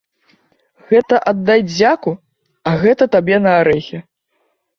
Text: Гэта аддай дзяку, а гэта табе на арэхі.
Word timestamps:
Гэта 0.91 1.19
аддай 1.31 1.61
дзяку, 1.73 2.11
а 2.73 2.75
гэта 2.85 3.03
табе 3.19 3.37
на 3.45 3.51
арэхі. 3.61 3.97